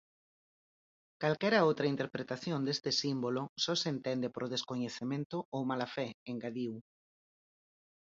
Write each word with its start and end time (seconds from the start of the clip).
"Calquera 1.21 1.65
outra 1.69 1.91
interpretación 1.93 2.59
deste 2.67 2.91
símbolo 3.01 3.41
só 3.63 3.73
se 3.81 3.87
entende 3.95 4.27
por 4.35 4.45
descoñecemento 4.53 5.37
ou 5.55 5.61
mala 5.69 5.87
fe", 5.95 6.07
engadiu. 6.31 6.73